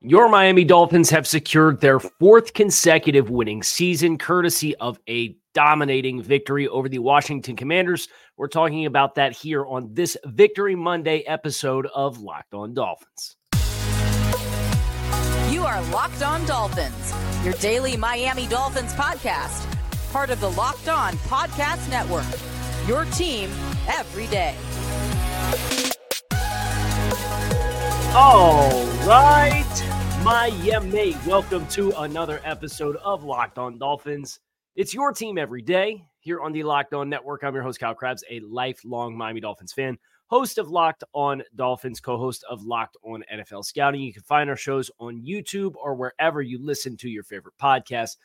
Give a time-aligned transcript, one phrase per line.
[0.00, 6.68] Your Miami Dolphins have secured their fourth consecutive winning season, courtesy of a dominating victory
[6.68, 8.06] over the Washington Commanders.
[8.36, 13.34] We're talking about that here on this Victory Monday episode of Locked On Dolphins.
[15.50, 17.12] You are Locked On Dolphins,
[17.44, 19.66] your daily Miami Dolphins podcast,
[20.12, 22.24] part of the Locked On Podcast Network.
[22.86, 23.50] Your team
[23.88, 24.54] every day.
[28.14, 29.87] All right,
[30.28, 31.16] Miami.
[31.26, 34.40] Welcome to another episode of Locked On Dolphins.
[34.76, 37.42] It's your team every day here on the Locked On Network.
[37.44, 39.96] I'm your host, Kyle Crabbs, a lifelong Miami Dolphins fan,
[40.26, 44.02] host of Locked On Dolphins, co host of Locked On NFL Scouting.
[44.02, 48.18] You can find our shows on YouTube or wherever you listen to your favorite podcast.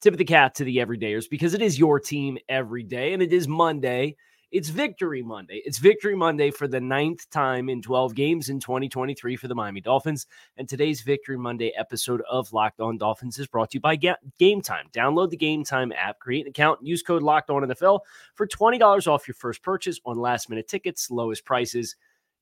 [0.00, 3.22] Tip of the cap to the everydayers because it is your team every day and
[3.22, 4.16] it is Monday.
[4.54, 5.62] It's Victory Monday.
[5.66, 9.80] It's Victory Monday for the ninth time in 12 games in 2023 for the Miami
[9.80, 10.28] Dolphins.
[10.56, 14.62] And today's Victory Monday episode of Locked On Dolphins is brought to you by Game
[14.62, 14.86] Time.
[14.92, 17.98] Download the Game Time app, create an account, use code Locked On NFL
[18.36, 21.96] for $20 off your first purchase on last minute tickets, lowest prices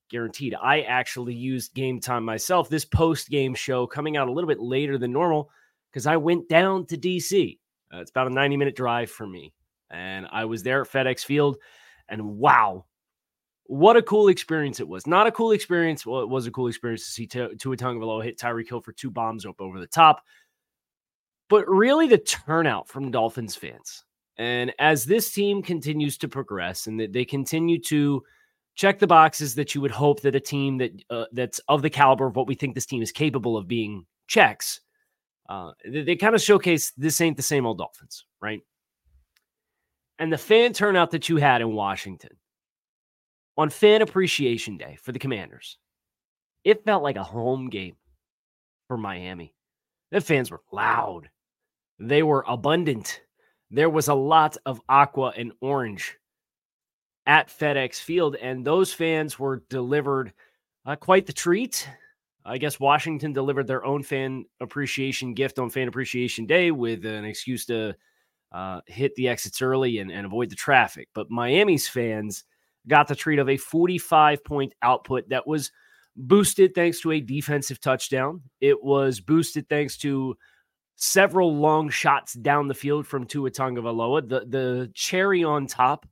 [0.07, 0.53] guaranteed.
[0.53, 2.69] I actually used Game Time myself.
[2.69, 5.49] This post game show coming out a little bit later than normal
[5.91, 7.57] because I went down to DC.
[7.91, 9.51] Uh, it's about a 90 minute drive for me.
[9.89, 11.57] And I was there at FedEx Field
[12.09, 12.85] and wow,
[13.65, 15.07] what a cool experience it was.
[15.07, 16.05] Not a cool experience.
[16.05, 19.09] Well, it was a cool experience to see Tua Tagovailoa hit Tyreek Hill for two
[19.09, 20.23] bombs up over the top.
[21.49, 24.03] But really, the turnout from Dolphins fans.
[24.37, 28.23] And as this team continues to progress and they continue to
[28.75, 31.89] check the boxes that you would hope that a team that uh, that's of the
[31.89, 34.81] caliber of what we think this team is capable of being checks,
[35.49, 38.61] uh, they, they kind of showcase this ain't the same old Dolphins, right?
[40.19, 42.37] And the fan turnout that you had in Washington
[43.57, 45.77] on Fan Appreciation Day for the Commanders,
[46.63, 47.95] it felt like a home game
[48.87, 49.53] for Miami.
[50.11, 51.29] The fans were loud,
[51.99, 53.21] they were abundant.
[53.71, 56.17] There was a lot of aqua and orange
[57.25, 60.31] at FedEx Field, and those fans were delivered
[60.85, 61.89] uh, quite the treat.
[62.45, 67.25] I guess Washington delivered their own fan appreciation gift on Fan Appreciation Day with an
[67.25, 67.95] excuse to
[68.53, 71.09] uh, hit the exits early and, and avoid the traffic.
[71.13, 72.43] But Miami's fans
[72.87, 75.71] got the treat of a 45 point output that was
[76.15, 78.41] boosted thanks to a defensive touchdown.
[78.61, 80.37] It was boosted thanks to
[80.95, 84.27] several long shots down the field from Tua Tagovailoa.
[84.27, 86.05] The the cherry on top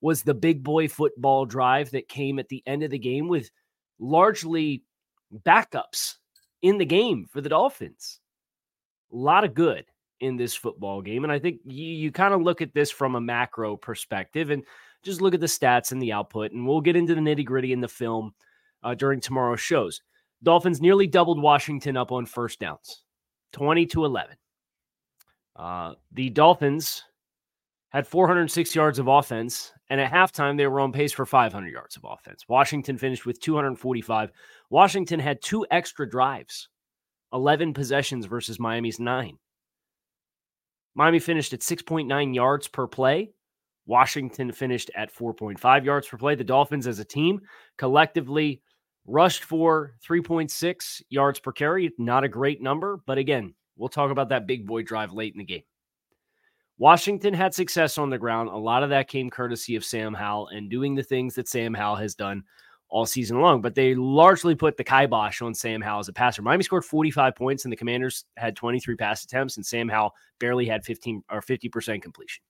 [0.00, 3.50] was the big boy football drive that came at the end of the game with
[3.98, 4.84] largely
[5.44, 6.14] backups
[6.62, 8.20] in the game for the Dolphins.
[9.12, 9.84] A lot of good
[10.20, 11.24] in this football game.
[11.24, 14.64] And I think you, you kind of look at this from a macro perspective and
[15.02, 16.52] just look at the stats and the output.
[16.52, 18.34] And we'll get into the nitty gritty in the film
[18.82, 20.00] uh, during tomorrow's shows.
[20.42, 23.02] Dolphins nearly doubled Washington up on first downs,
[23.52, 24.36] 20 to 11.
[25.56, 27.04] Uh, the Dolphins
[27.90, 31.96] had 406 yards of offense, and at halftime, they were on pace for 500 yards
[31.96, 32.44] of offense.
[32.48, 34.30] Washington finished with 245.
[34.70, 36.68] Washington had two extra drives,
[37.32, 39.38] 11 possessions versus Miami's nine.
[40.98, 43.30] Miami finished at 6.9 yards per play.
[43.86, 46.34] Washington finished at 4.5 yards per play.
[46.34, 47.40] The Dolphins, as a team,
[47.76, 48.62] collectively
[49.06, 51.92] rushed for 3.6 yards per carry.
[51.98, 55.38] Not a great number, but again, we'll talk about that big boy drive late in
[55.38, 55.62] the game.
[56.78, 58.48] Washington had success on the ground.
[58.48, 61.74] A lot of that came courtesy of Sam Howell and doing the things that Sam
[61.74, 62.42] Howell has done
[62.90, 66.42] all season long, but they largely put the kibosh on Sam Howell as a passer.
[66.42, 70.66] Miami scored 45 points, and the Commanders had 23 pass attempts, and Sam Howell barely
[70.66, 72.42] had 15 or 50% completion.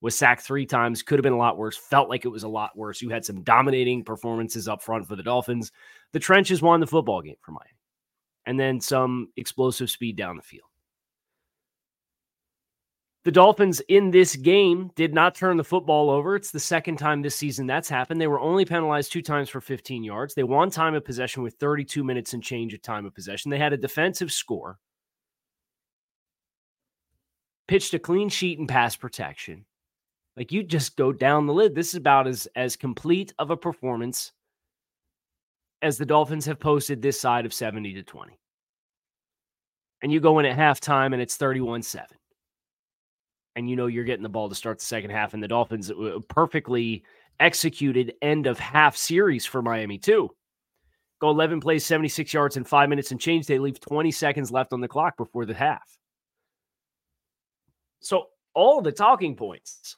[0.00, 1.76] Was sacked three times, could have been a lot worse.
[1.76, 3.02] Felt like it was a lot worse.
[3.02, 5.72] You had some dominating performances up front for the Dolphins.
[6.12, 7.76] The trenches won the football game for Miami,
[8.46, 10.67] and then some explosive speed down the field.
[13.28, 16.34] The Dolphins in this game did not turn the football over.
[16.34, 18.18] It's the second time this season that's happened.
[18.18, 20.32] They were only penalized two times for 15 yards.
[20.32, 23.50] They won time of possession with 32 minutes and change of time of possession.
[23.50, 24.78] They had a defensive score,
[27.66, 29.66] pitched a clean sheet and pass protection.
[30.34, 31.74] Like you just go down the lid.
[31.74, 34.32] This is about as as complete of a performance
[35.82, 38.40] as the Dolphins have posted this side of 70 to 20.
[40.00, 42.17] And you go in at halftime and it's 31 7
[43.58, 45.34] and you know you're getting the ball to start the second half.
[45.34, 47.02] And the Dolphins uh, perfectly
[47.40, 50.30] executed end of half series for Miami too.
[51.20, 53.46] Go 11 plays, 76 yards in five minutes and change.
[53.46, 55.98] They leave 20 seconds left on the clock before the half.
[58.00, 59.96] So all the talking points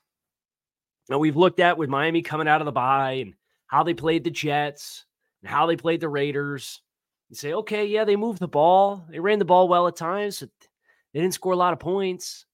[1.10, 3.34] now we've looked at with Miami coming out of the bye and
[3.66, 5.04] how they played the Jets
[5.42, 6.80] and how they played the Raiders
[7.28, 9.04] You say, okay, yeah, they moved the ball.
[9.10, 10.40] They ran the ball well at times.
[10.40, 12.46] They didn't score a lot of points.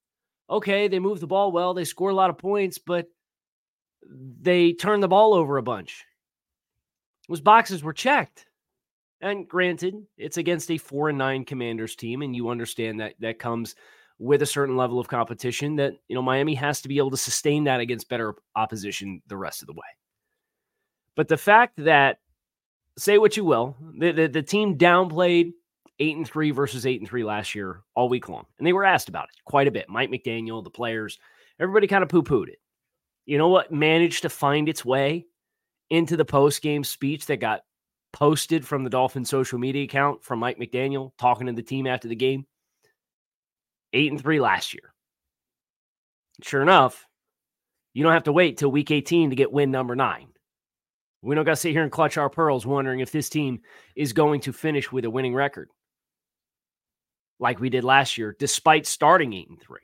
[0.48, 1.74] Okay, they moved the ball well.
[1.74, 3.08] They score a lot of points, but
[4.40, 6.04] they turned the ball over a bunch.
[7.28, 8.46] Those boxes were checked.
[9.20, 13.38] And granted, it's against a four and nine commanders team, and you understand that that
[13.38, 13.74] comes
[14.18, 17.16] with a certain level of competition that you know Miami has to be able to
[17.16, 19.86] sustain that against better opposition the rest of the way.
[21.14, 22.18] But the fact that
[22.98, 25.52] say what you will, the, the, the team downplayed
[25.98, 28.44] eight and three versus eight and three last year all week long.
[28.58, 29.88] And they were asked about it quite a bit.
[29.88, 31.18] Mike McDaniel, the players,
[31.58, 32.58] everybody kind of poo-pooed it.
[33.24, 35.26] You know what managed to find its way
[35.90, 37.62] into the post-game speech that got
[38.12, 42.08] posted from the Dolphins social media account from Mike McDaniel talking to the team after
[42.08, 42.46] the game?
[43.92, 44.92] Eight and three last year.
[46.42, 47.06] Sure enough,
[47.94, 50.28] you don't have to wait till week 18 to get win number nine.
[51.22, 53.60] We don't got to sit here and clutch our pearls wondering if this team
[53.96, 55.70] is going to finish with a winning record
[57.38, 59.80] like we did last year, despite starting eight and three.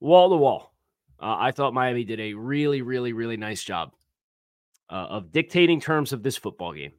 [0.00, 0.74] Wall to wall.
[1.20, 3.92] Uh, I thought Miami did a really, really, really nice job
[4.88, 6.92] uh, of dictating terms of this football game.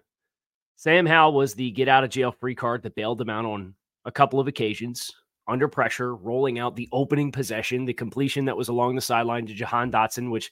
[0.75, 3.75] Sam Howell was the get out of jail free card that bailed them out on
[4.05, 5.11] a couple of occasions
[5.47, 9.53] under pressure, rolling out the opening possession, the completion that was along the sideline to
[9.53, 10.51] Jahan Dotson, which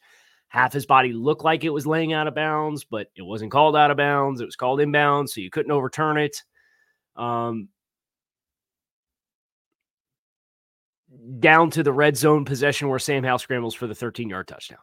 [0.49, 3.77] half his body looked like it was laying out of bounds, but it wasn't called
[3.77, 4.41] out of bounds.
[4.41, 6.43] It was called inbounds, so you couldn't overturn it.
[7.19, 7.67] Um,
[11.39, 14.79] down to the red zone possession where Sam Howell scrambles for the 13 yard touchdown.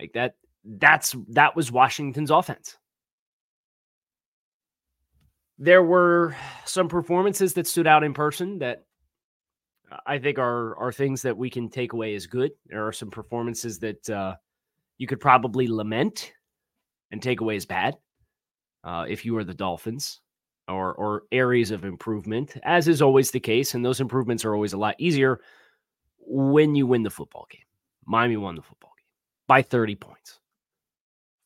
[0.00, 2.78] Like that, that's that was Washington's offense.
[5.58, 6.34] There were
[6.64, 8.84] some performances that stood out in person that
[10.06, 12.52] I think are are things that we can take away as good.
[12.66, 14.36] There are some performances that uh,
[14.98, 16.32] you could probably lament
[17.10, 17.96] and take away as bad
[18.84, 20.20] uh, if you were the Dolphins
[20.68, 24.72] or or areas of improvement, as is always the case, and those improvements are always
[24.72, 25.40] a lot easier
[26.18, 27.62] when you win the football game.
[28.06, 29.06] Miami won the football game
[29.46, 30.40] by 30 points.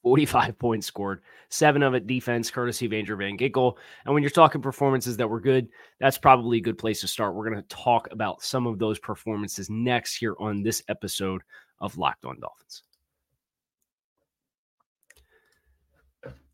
[0.02, 3.76] 45 points scored, seven of it defense, courtesy of Andrew Van Ginkel.
[4.04, 5.68] And when you're talking performances that were good,
[5.98, 7.34] that's probably a good place to start.
[7.34, 11.42] We're going to talk about some of those performances next here on this episode
[11.80, 12.82] of Locked On Dolphins.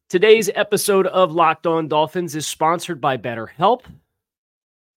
[0.08, 3.81] Today's episode of Locked On Dolphins is sponsored by BetterHelp.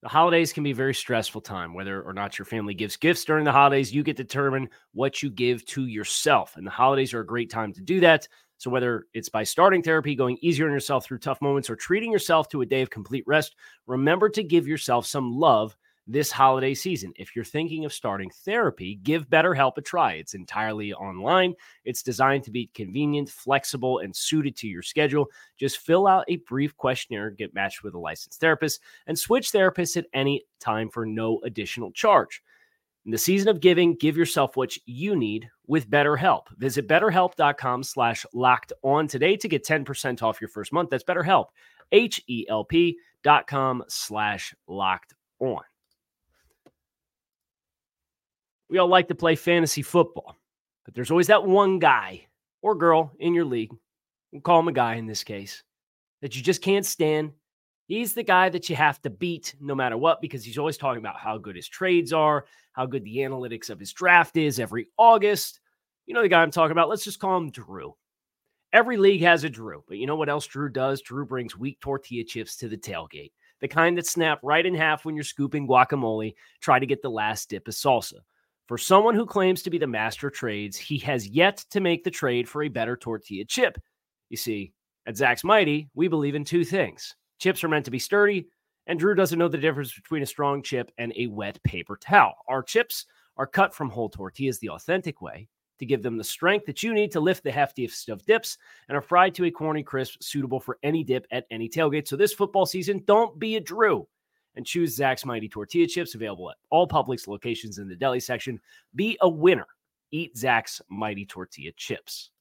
[0.03, 1.73] The holidays can be a very stressful time.
[1.73, 5.23] Whether or not your family gives gifts during the holidays, you get to determine what
[5.23, 6.57] you give to yourself.
[6.57, 8.27] And the holidays are a great time to do that.
[8.59, 12.11] So, whether it's by starting therapy, going easier on yourself through tough moments, or treating
[12.11, 13.55] yourself to a day of complete rest,
[13.87, 15.75] remember to give yourself some love
[16.09, 17.13] this holiday season.
[17.15, 20.13] If you're thinking of starting therapy, give BetterHelp a try.
[20.13, 21.53] It's entirely online.
[21.85, 25.29] It's designed to be convenient, flexible, and suited to your schedule.
[25.57, 29.97] Just fill out a brief questionnaire, get matched with a licensed therapist, and switch therapists
[29.97, 32.41] at any time for no additional charge.
[33.05, 36.47] In the season of giving, give yourself what you need with BetterHelp.
[36.57, 40.89] Visit betterhelp.com slash locked on today to get 10% off your first month.
[40.89, 41.45] That's BetterHelp,
[41.91, 45.61] H-E-L-P dot com slash locked on.
[48.69, 50.37] We all like to play fantasy football,
[50.85, 52.27] but there's always that one guy
[52.61, 53.71] or girl in your league,
[54.31, 55.63] we'll call him a guy in this case,
[56.21, 57.31] that you just can't stand.
[57.87, 60.99] He's the guy that you have to beat no matter what because he's always talking
[60.99, 64.89] about how good his trades are, how good the analytics of his draft is every
[64.97, 65.59] August.
[66.05, 66.89] You know the guy I'm talking about.
[66.89, 67.95] Let's just call him Drew.
[68.71, 71.01] Every league has a Drew, but you know what else Drew does?
[71.01, 75.05] Drew brings weak tortilla chips to the tailgate, the kind that snap right in half
[75.05, 78.19] when you're scooping guacamole, try to get the last dip of salsa.
[78.69, 82.11] For someone who claims to be the master trades, he has yet to make the
[82.11, 83.79] trade for a better tortilla chip.
[84.29, 84.73] You see,
[85.07, 88.47] at Zack's Mighty, we believe in two things chips are meant to be sturdy,
[88.85, 92.35] and Drew doesn't know the difference between a strong chip and a wet paper towel.
[92.47, 93.07] Our chips
[93.37, 95.47] are cut from whole tortillas the authentic way
[95.79, 98.95] to give them the strength that you need to lift the heftiest of dips and
[98.95, 102.07] are fried to a corny crisp suitable for any dip at any tailgate.
[102.07, 104.07] So this football season, don't be a Drew
[104.59, 108.59] and choose Zack's Mighty Tortilla Chips, available at all Publix locations in the deli section.
[108.93, 109.65] Be a winner.
[110.11, 112.31] Eat Zack's Mighty Tortilla Chips.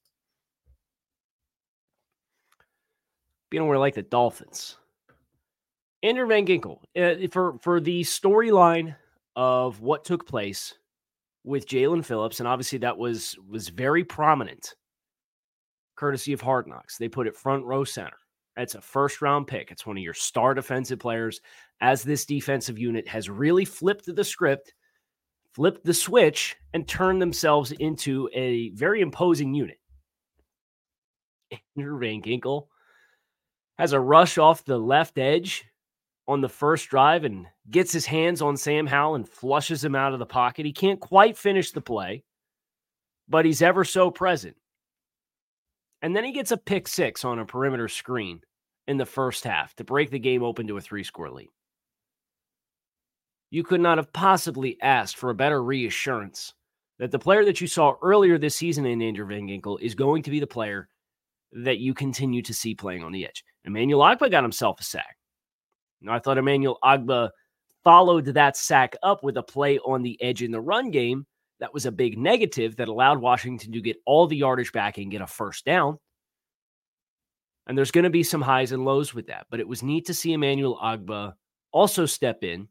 [3.49, 4.75] Being aware like the Dolphins.
[6.03, 8.95] Andrew Van Ginkel, uh, for, for the storyline
[9.37, 10.75] of what took place
[11.45, 14.75] with Jaelan Phillips, and obviously that was was very prominent,
[15.95, 16.97] courtesy of Hard Knocks.
[16.97, 18.17] They put it front row center.
[18.59, 19.71] It's a first round pick.
[19.71, 21.39] It's one of your star defensive players
[21.79, 24.73] as this defensive unit has really flipped the script,
[25.55, 29.77] flipped the switch, and turned themselves into a very imposing unit.
[31.77, 32.67] Andrew Van Ginkel
[33.77, 35.63] has a rush off the left edge
[36.27, 40.11] on the first drive and gets his hands on Sam Howell and flushes him out
[40.11, 40.65] of the pocket.
[40.65, 42.23] He can't quite finish the play,
[43.29, 44.57] but he's ever so present.
[46.01, 48.41] And then he gets a pick six on a perimeter screen
[48.89, 51.47] in the first half to break the game open to a three score lead.
[53.51, 56.53] You could not have possibly asked for a better reassurance
[56.97, 60.23] that the player that you saw earlier this season in Andrew Van Ginkel is going
[60.23, 60.89] to be the player
[61.51, 63.43] that you continue to see playing on the edge.
[63.63, 65.17] Emmanuel Ogbah got himself a sack.
[66.01, 67.29] Now, I thought Emmanuel Ogbah
[67.83, 71.27] followed that sack up with a play on the edge in the run game
[71.59, 75.11] that was a big negative that allowed Washington to get all the yardage back and
[75.11, 75.99] get a first down.
[77.69, 80.07] And there's going to be some highs and lows with that, but it was neat
[80.07, 81.35] to see Emmanuel Ogbah
[81.71, 82.67] also step in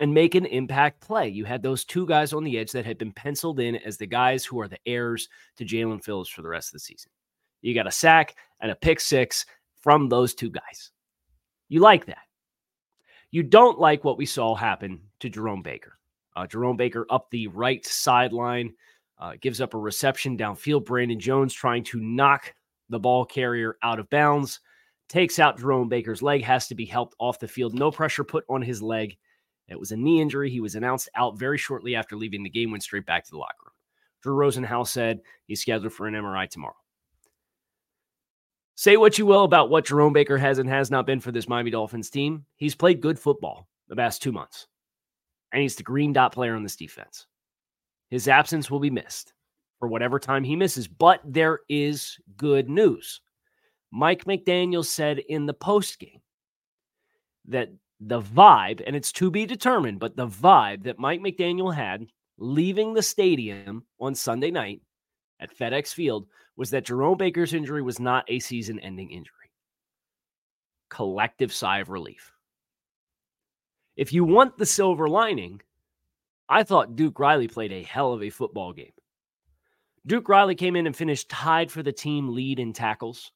[0.00, 1.28] and make an impact play.
[1.28, 4.06] You had those two guys on the edge that had been penciled in as the
[4.06, 5.28] guys who are the heirs
[5.58, 7.10] to Jaelan Phillips for the rest of the season.
[7.60, 9.44] You got a sack and a pick six
[9.82, 10.90] from those two guys.
[11.68, 12.24] You like that.
[13.30, 15.98] You don't like what we saw happen to Jerome Baker.
[16.34, 18.72] Uh, Jerome Baker up the right sideline,
[19.18, 20.86] uh, gives up a reception downfield.
[20.86, 22.54] Brandon Jones trying to knock
[22.88, 24.60] the ball carrier out of bounds,
[25.08, 27.74] takes out Jerome Baker's leg, has to be helped off the field.
[27.74, 29.16] No pressure put on his leg.
[29.68, 30.50] It was a knee injury.
[30.50, 33.38] He was announced out very shortly after leaving the game, went straight back to the
[33.38, 33.72] locker room.
[34.22, 36.74] Drew Rosenhaus said he's scheduled for an MRI tomorrow.
[38.76, 41.48] Say what you will about what Jerome Baker has and has not been for this
[41.48, 42.44] Miami Dolphins team.
[42.56, 44.66] He's played good football the past two months,
[45.52, 47.26] and he's the green dot player on this defense.
[48.10, 49.32] His absence will be missed
[49.78, 53.20] for whatever time he misses, but there is good news.
[53.90, 56.20] Mike McDaniel said in the post game
[57.46, 62.06] that the vibe, and it's to be determined, but the vibe that Mike McDaniel had
[62.38, 64.80] leaving the stadium on Sunday night
[65.40, 66.26] at FedEx Field
[66.56, 69.50] was that Jerome Baker's injury was not a season ending injury.
[70.90, 72.32] Collective sigh of relief.
[73.96, 75.60] If you want the silver lining,
[76.48, 78.92] I thought Duke Riley played a hell of a football game.
[80.06, 83.32] Duke Riley came in and finished tied for the team lead in tackles.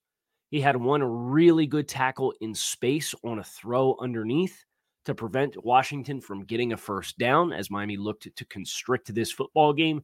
[0.50, 4.64] He had one really good tackle in space on a throw underneath
[5.06, 9.72] to prevent Washington from getting a first down as Miami looked to constrict this football
[9.72, 10.02] game.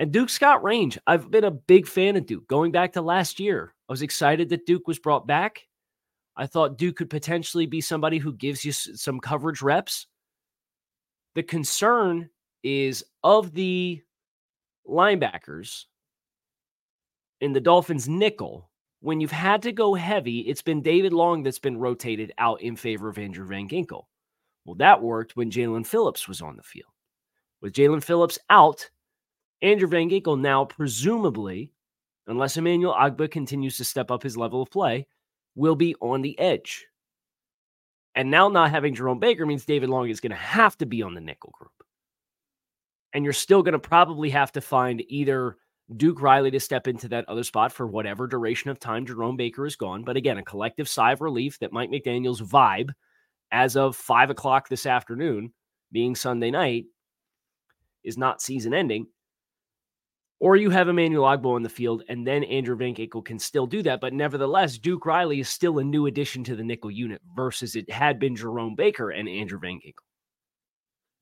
[0.00, 0.98] And Duke's got range.
[1.06, 3.74] I've been a big fan of Duke going back to last year.
[3.88, 5.60] I was excited that Duke was brought back.
[6.36, 10.08] I thought Duke could potentially be somebody who gives you some coverage reps.
[11.36, 12.30] The concern
[12.64, 14.02] is of the
[14.88, 15.84] linebackers
[17.40, 18.70] in the Dolphins nickel,
[19.00, 22.76] when you've had to go heavy, it's been David Long that's been rotated out in
[22.76, 24.04] favor of Andrew Van Ginkel.
[24.64, 26.92] Well, that worked when Jaelan Phillips was on the field.
[27.60, 28.88] With Jaelan Phillips out,
[29.60, 31.72] Andrew Van Ginkel now presumably,
[32.28, 35.06] unless Emmanuel Ogbah continues to step up his level of play,
[35.56, 36.86] will be on the edge.
[38.14, 41.02] And now not having Jerome Baker means David Long is going to have to be
[41.02, 41.81] on the nickel group.
[43.14, 45.56] And you're still going to probably have to find either
[45.96, 49.66] Duke Riley to step into that other spot for whatever duration of time Jerome Baker
[49.66, 50.04] is gone.
[50.04, 52.90] But again, a collective sigh of relief that Mike McDaniel's vibe
[53.50, 55.52] as of five o'clock this afternoon,
[55.90, 56.86] being Sunday night,
[58.02, 59.06] is not season ending.
[60.40, 63.66] Or you have Emmanuel Ogbah in the field, and then Andrew Van Ginkel can still
[63.66, 64.00] do that.
[64.00, 67.88] But nevertheless, Duke Riley is still a new addition to the nickel unit versus it
[67.88, 70.02] had been Jerome Baker and Andrew Van Ginkel.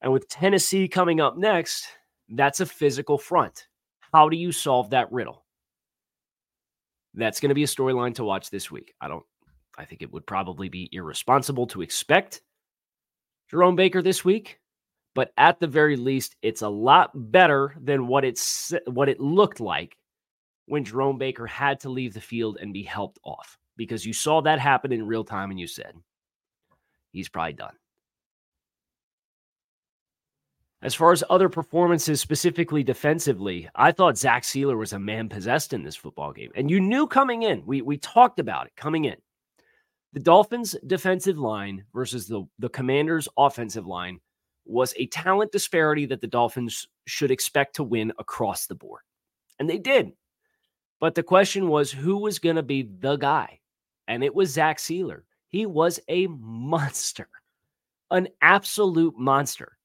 [0.03, 1.87] And with Tennessee coming up next,
[2.29, 3.67] that's a physical front.
[4.13, 5.45] How do you solve that riddle?
[7.15, 8.95] That's going to be a storyline to watch this week.
[9.01, 9.25] I don't,
[9.77, 12.41] I think it would probably be irresponsible to expect
[13.51, 14.61] Jerome Baker this week,
[15.15, 19.59] but at the very least, it's a lot better than what it's what it looked
[19.59, 19.97] like
[20.67, 24.41] when Jerome Baker had to leave the field and be helped off because you saw
[24.43, 25.95] that happen in real time and you said
[27.11, 27.75] he's probably done.
[30.83, 35.75] As far as other performances, specifically defensively, I thought Zach Sieler was a man possessed
[35.75, 36.51] in this football game.
[36.55, 39.17] And you knew coming in, we, we talked about it coming in.
[40.15, 44.21] The Dolphins' defensive line versus the, the Commanders' offensive line
[44.65, 49.03] was a talent disparity that the Dolphins should expect to win across the board.
[49.59, 50.13] And they did.
[50.99, 53.61] But the question was who was going to be the guy?
[54.09, 55.23] And it was Zach Sieler.
[55.49, 57.29] He was a monster,
[58.11, 59.77] an absolute monster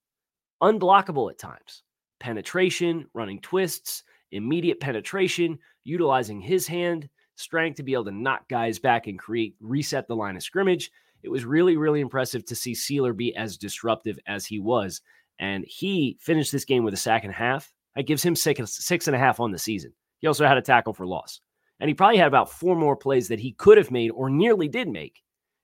[0.62, 1.83] unblockable at times.
[2.19, 8.79] Penetration, running twists, immediate penetration, utilizing his hand strength to be able to knock guys
[8.79, 10.91] back and create reset the line of scrimmage.
[11.24, 15.01] It was really, really impressive to see Sieler be as disruptive as he was.
[15.39, 17.74] And he finished this game with a sack and a half.
[17.95, 19.93] That gives him six, six and a half on the season.
[20.19, 21.39] He also had a tackle for loss.
[21.79, 24.67] And he probably had about four more plays that he could have made or nearly
[24.67, 25.21] did make,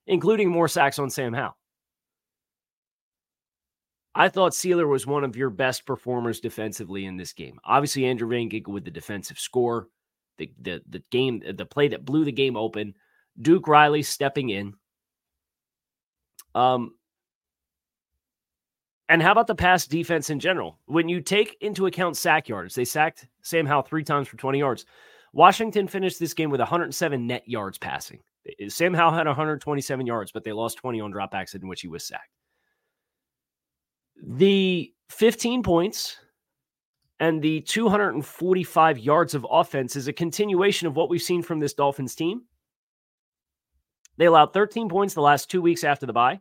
[0.07, 1.55] including more sacks on Sam Howell.
[4.13, 7.59] I thought Sieler was one of your best performers defensively in this game.
[7.63, 9.87] Obviously, Andrew Van Ginkel with the defensive score,
[10.37, 12.93] the, the the game, the play that blew the game open.
[13.41, 14.73] Duke Riley stepping in.
[16.53, 16.95] Um,
[19.07, 20.79] and how about the pass defense in general?
[20.85, 24.59] When you take into account sack yards, they sacked Sam Howell three times for 20
[24.59, 24.85] yards.
[25.33, 28.19] Washington finished this game with 107 net yards passing.
[28.67, 32.05] Sam Howell had 127 yards, but they lost 20 on dropbacks in which he was
[32.05, 32.29] sacked.
[34.21, 36.17] The 15 points
[37.19, 41.73] and the 245 yards of offense is a continuation of what we've seen from this
[41.73, 42.43] Dolphins team.
[44.17, 46.39] They allowed 13 points the last two weeks after the bye.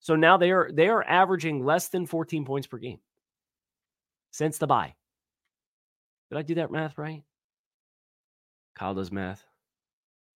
[0.00, 3.00] So now they are they are averaging less than 14 points per game
[4.30, 4.94] since the bye.
[6.30, 7.24] Did I do that math right?
[8.76, 9.44] Kyle does math.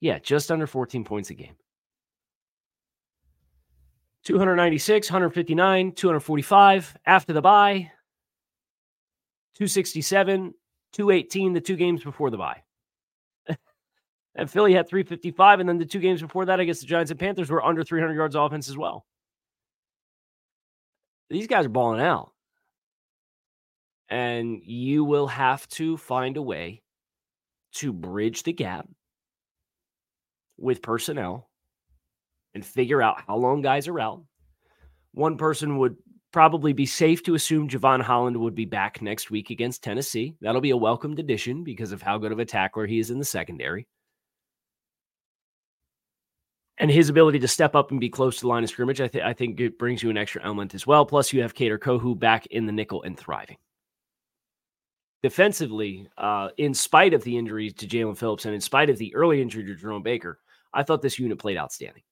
[0.01, 1.55] Yeah, just under 14 points a game.
[4.25, 7.91] 296, 159, 245 after the bye,
[9.55, 10.55] 267,
[10.93, 12.63] 218 the two games before the bye.
[14.37, 17.19] and Philly had 355, and then the two games before that against the Giants and
[17.19, 19.05] Panthers were under 300 yards offense as well.
[21.29, 22.31] These guys are balling out.
[24.09, 26.83] And you will have to find a way
[27.77, 28.87] to bridge the gap
[30.59, 31.49] with personnel
[32.55, 34.23] and figure out how long guys are out.
[35.13, 35.97] One person would
[36.33, 40.35] probably be safe to assume Jevon Holland would be back next week against Tennessee.
[40.41, 43.19] That'll be a welcomed addition because of how good of a tackler he is in
[43.19, 43.87] the secondary.
[46.79, 49.07] And his ability to step up and be close to the line of scrimmage, I,
[49.07, 51.05] th- I think it brings you an extra element as well.
[51.05, 53.59] Plus, you have Kader Kohou back in the nickel and thriving.
[55.23, 59.15] Defensively, uh, in spite of the injuries to Jaelan Phillips and in spite of the
[59.15, 60.41] early injury to Jerome Baker,
[60.73, 62.03] I thought this unit played outstanding.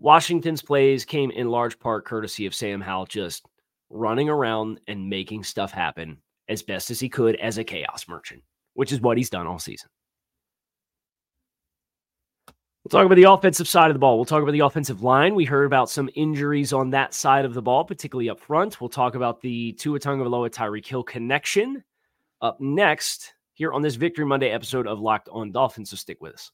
[0.00, 3.44] Washington's plays came in large part courtesy of Sam Howell just
[3.90, 6.16] running around and making stuff happen
[6.48, 9.58] as best as he could as a chaos merchant, which is what he's done all
[9.58, 9.90] season.
[12.82, 14.16] We'll talk about the offensive side of the ball.
[14.16, 15.34] We'll talk about the offensive line.
[15.34, 18.80] We heard about some injuries on that side of the ball, particularly up front.
[18.80, 21.84] We'll talk about the Tua Tagovailoa Tyreek Hill connection
[22.40, 25.90] up next here on this Victory Monday episode of Locked On Dolphins.
[25.90, 26.50] So stick with us.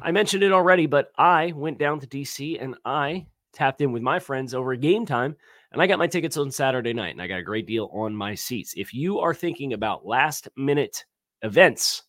[0.00, 4.02] I mentioned it already, but I went down to DC and I tapped in with
[4.02, 5.36] my friends over game time
[5.72, 8.14] and I got my tickets on Saturday night and I got a great deal on
[8.14, 8.74] my seats.
[8.76, 11.04] If you are thinking about last minute
[11.42, 12.02] events,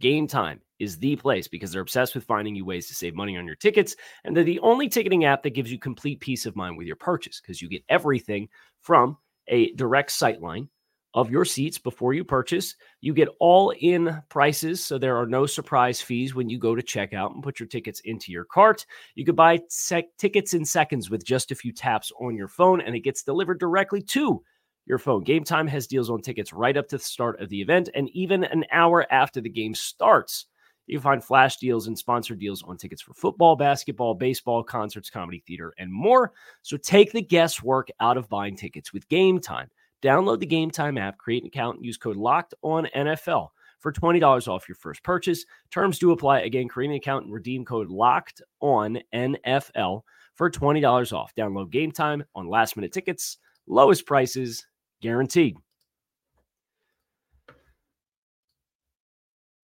[0.00, 3.36] game time is the place because they're obsessed with finding you ways to save money
[3.36, 3.94] on your tickets.
[4.24, 6.96] And they're the only ticketing app that gives you complete peace of mind with your
[6.96, 8.48] purchase because you get everything
[8.80, 9.16] from
[9.48, 10.68] a direct sight line
[11.14, 12.74] of your seats before you purchase.
[13.00, 16.82] You get all in prices, so there are no surprise fees when you go to
[16.82, 18.86] checkout and put your tickets into your cart.
[19.14, 22.80] You could buy sec- tickets in seconds with just a few taps on your phone,
[22.80, 24.42] and it gets delivered directly to
[24.86, 25.22] your phone.
[25.22, 28.08] Game Time has deals on tickets right up to the start of the event and
[28.10, 30.46] even an hour after the game starts.
[30.86, 35.10] You can find flash deals and sponsored deals on tickets for football, basketball, baseball, concerts,
[35.10, 36.32] comedy, theater, and more.
[36.62, 39.70] So take the guesswork out of buying tickets with Game Time.
[40.02, 43.92] Download the Game Time app, create an account, and use code Locked On NFL for
[43.92, 45.44] twenty dollars off your first purchase.
[45.70, 46.40] Terms do apply.
[46.40, 50.02] Again, create an account and redeem code Locked On NFL
[50.34, 51.34] for twenty dollars off.
[51.34, 54.66] Download Game Time on last minute tickets, lowest prices
[55.00, 55.56] guaranteed.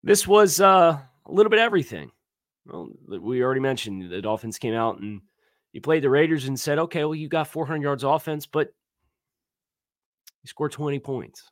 [0.04, 2.12] This was uh, a little bit everything.
[2.66, 5.22] Well, we already mentioned the Dolphins came out and
[5.74, 8.70] you played the Raiders and said, okay, well, you got 400 yards offense, but
[10.48, 11.52] you scored 20 points.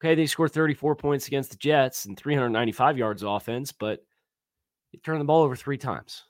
[0.00, 4.04] Okay, they scored 34 points against the Jets and 395 yards offense, but
[4.92, 6.22] you turned the ball over three times.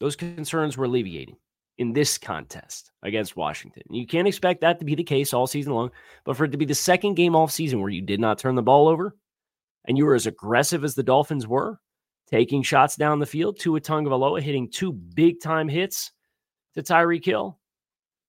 [0.00, 1.36] Those concerns were alleviating
[1.78, 3.84] in this contest against Washington.
[3.88, 5.90] You can't expect that to be the case all season long,
[6.24, 8.54] but for it to be the second game off season where you did not turn
[8.54, 9.16] the ball over
[9.86, 11.80] and you were as aggressive as the Dolphins were,
[12.28, 16.12] taking shots down the field, to a Tua Tagovailoa hitting two big time hits
[16.74, 17.58] to Tyreek Hill,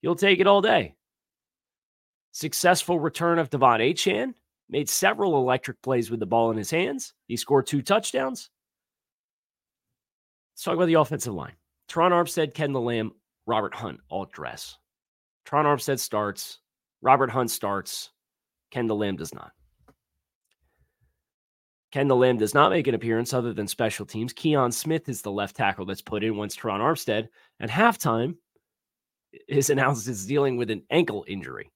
[0.02, 0.96] you'll take it all day.
[2.36, 4.34] Successful return of De'Von Achane.
[4.68, 7.14] Made several electric plays with the ball in his hands.
[7.30, 8.50] He scored two touchdowns.
[10.52, 11.54] Let's talk about the offensive line.
[11.88, 13.12] Terron Armstead, Kendall Lamm,
[13.48, 14.78] Robert Hunt all dress.
[15.48, 16.60] Terron Armstead starts.
[17.02, 18.12] Robert Hunt starts.
[18.70, 19.54] Kendall Lamm does not.
[21.94, 24.34] Kendall Lamm does not make an appearance other than special teams.
[24.34, 27.30] Kion Smith is the left tackle that's put in once Terron Armstead.
[27.62, 28.36] At halftime,
[29.48, 31.72] is announced as dealing with an ankle injury.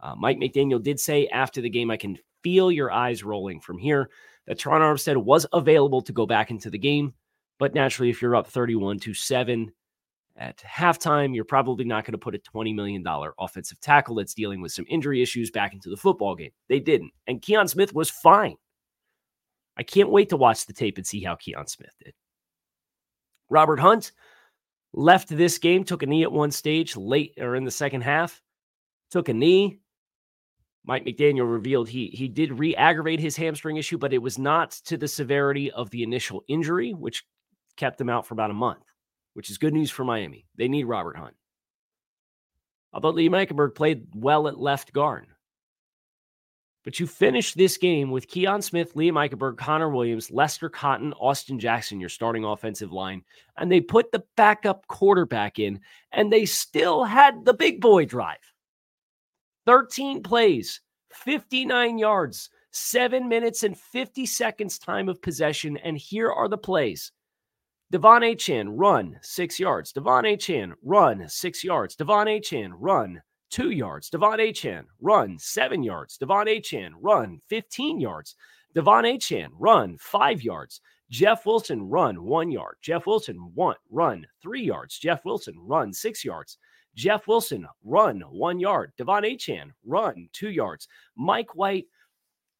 [0.00, 3.78] Uh, Mike McDaniel did say after the game, I can feel your eyes rolling from
[3.78, 4.10] here.
[4.46, 7.14] That Terron Armstead was available to go back into the game.
[7.58, 9.72] But naturally, if you're up 31 to 7
[10.36, 13.04] at halftime, you're probably not going to put a $20 million
[13.38, 16.52] offensive tackle that's dealing with some injury issues back into the football game.
[16.68, 17.12] They didn't.
[17.26, 18.56] And Kion Smith was fine.
[19.76, 22.14] I can't wait to watch the tape and see how Kion Smith did.
[23.50, 24.12] Robert Hunt
[24.92, 28.42] left this game, took a knee at one stage late or in the second half,
[29.10, 29.80] took a knee.
[30.86, 34.96] Mike McDaniel revealed he he did re-aggravate his hamstring issue, but it was not to
[34.96, 37.24] the severity of the initial injury, which
[37.76, 38.84] kept him out for about a month,
[39.34, 40.46] which is good news for Miami.
[40.56, 41.34] They need Robert Hunt.
[42.92, 45.26] Although Liam Eichenberg played well at left guard.
[46.84, 51.58] But you finish this game with Kion Smith, Liam Eichenberg, Connor Williams, Lester Cotton, Austin
[51.58, 53.22] Jackson, your starting offensive line.
[53.56, 55.80] And they put the backup quarterback in,
[56.12, 58.38] and they still had the big boy drive.
[59.66, 60.80] 13 plays,
[61.12, 65.76] 59 yards, seven minutes and 50 seconds time of possession.
[65.78, 67.12] And here are the plays.
[67.92, 69.92] De'Von Achane, run six yards.
[69.92, 71.96] De'Von Achane, run six yards.
[71.96, 74.10] De'Von Achane, run two yards.
[74.10, 76.18] De'Von Achane, run seven yards.
[76.18, 78.34] De'Von Achane, run 15 yards.
[78.74, 80.80] De'Von Achane, run five yards.
[81.10, 82.76] Jeff Wilson, run one yard.
[82.82, 84.98] Jeff Wilson, one, run three yards.
[84.98, 86.58] Jeff Wilson, run six yards.
[86.96, 88.92] Jeff Wilson, run one yard.
[88.98, 90.88] De'Von Achane, run two yards.
[91.14, 91.86] Mike White,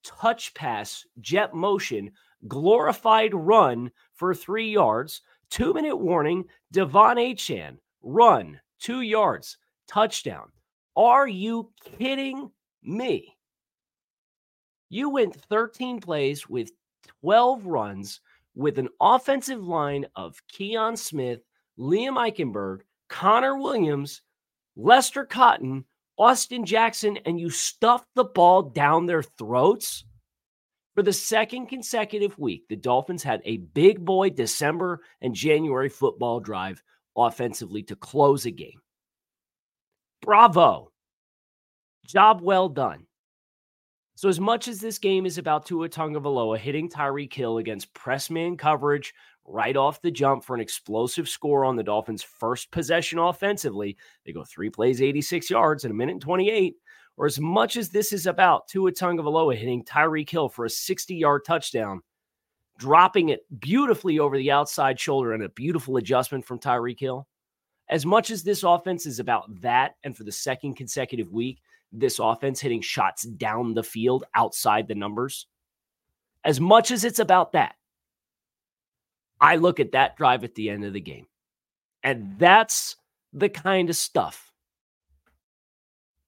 [0.05, 2.11] touch pass, jet motion,
[2.46, 5.22] glorified run for three yards.
[5.51, 6.44] Two minute warning.
[6.75, 9.57] De'Von Achane, run two yards,
[9.88, 10.51] touchdown.
[10.96, 12.51] Are you kidding
[12.83, 13.37] me?
[14.88, 16.70] You went 13 plays with
[17.22, 18.20] 12 runs
[18.55, 21.40] with an offensive line of Kion Smith,
[21.79, 24.22] Liam Eichenberg, Connor Williams,
[24.77, 25.85] Lester Cotton,
[26.19, 30.05] Austin Jackson, and you stuffed the ball down their throats.
[30.95, 36.41] For the second consecutive week, the Dolphins had a big boy December and January football
[36.41, 36.83] drive
[37.17, 38.81] offensively to close a game.
[40.23, 40.91] Bravo.
[42.07, 43.07] Job well done.
[44.15, 48.31] So, as much as this game is about Tua Tagovailoa hitting Tyreek Hill against press
[48.31, 49.12] man coverage
[49.46, 54.32] right off the jump for an explosive score on the Dolphins' first possession offensively, they
[54.32, 56.74] go three plays, 86 yards in a minute and 28.
[57.16, 61.44] Or as much as this is about Tua Tagovailoa hitting Tyreek Hill for a 60-yard
[61.46, 62.02] touchdown,
[62.78, 67.26] dropping it beautifully over the outside shoulder and a beautiful adjustment from Tyreek Hill,
[67.88, 72.18] as much as this offense is about that, and for the second consecutive week, this
[72.18, 75.46] offense hitting shots down the field outside the numbers,
[76.44, 77.76] as much as it's about that,
[79.40, 81.27] I look at that drive at the end of the game.
[82.03, 82.96] And that's
[83.33, 84.53] the kind of stuff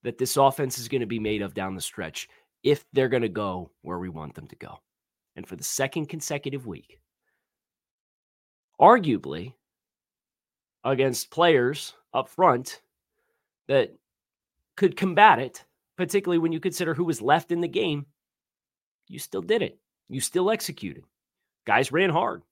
[0.03, 2.29] that this offense is going to be made of down the stretch
[2.63, 4.81] if they're going to go where we want them to go.
[5.37, 6.99] And for the second consecutive week,
[8.81, 9.55] arguably
[10.85, 12.81] against players up front
[13.69, 13.95] that
[14.77, 15.65] could combat it,
[15.97, 18.07] particularly when you consider who was left in the game,
[19.09, 19.79] you still did it.
[20.09, 21.05] You still executed.
[21.67, 22.43] Guys ran hard.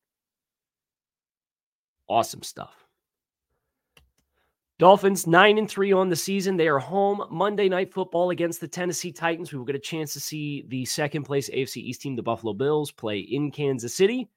[2.09, 2.87] Awesome stuff.
[4.79, 6.57] Dolphins 9 and 3 on the season.
[6.57, 9.51] They are home Monday night football against the Tennessee Titans.
[9.51, 12.53] We will get a chance to see the second place AFC East team, the Buffalo
[12.53, 14.29] Bills, play in Kansas City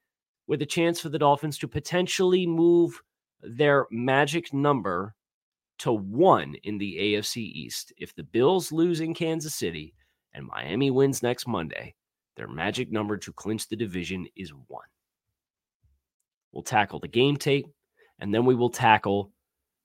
[0.48, 3.02] with a chance for the Dolphins to potentially move
[3.42, 5.14] their magic number
[5.80, 7.92] to 1 in the AFC East.
[7.98, 9.94] If the Bills lose in Kansas City
[10.34, 11.96] and Miami wins next Monday,
[12.38, 14.82] their magic number to clinch the division is 1.
[16.52, 17.68] We'll tackle the game tape,
[18.20, 19.32] and then we will tackle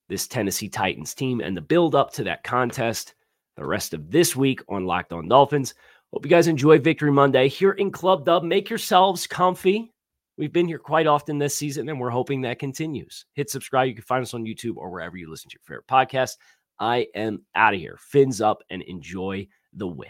[0.08, 3.14] this Tennessee Titans team and the build up to that contest
[3.56, 5.74] the rest of this week on Locked On Dolphins.
[6.12, 8.44] Hope you guys enjoy Victory Monday here in Club Dub.
[8.44, 9.92] Make yourselves comfy.
[10.36, 13.24] We've been here quite often this season, and we're hoping that continues.
[13.34, 13.88] Hit subscribe.
[13.88, 16.36] You can find us on YouTube or wherever you listen to your favorite podcast.
[16.80, 17.98] I am out of here.
[18.00, 20.08] Fins up and enjoy the win.